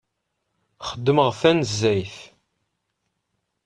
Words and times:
Xeddmeɣ 0.89 1.29
tanezzayt. 1.39 2.15